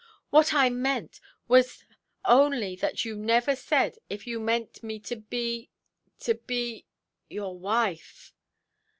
What 0.31 0.51
I 0.51 0.71
meant 0.71 1.19
was 1.47 1.85
only 2.25 2.75
that 2.75 3.05
you 3.05 3.15
never 3.15 3.55
said 3.55 3.99
if 4.09 4.25
you 4.25 4.39
meant 4.39 4.81
me 4.81 4.97
to 5.01 5.15
be—to 5.17 6.33
be—your 6.33 7.59
wife". 7.59 8.33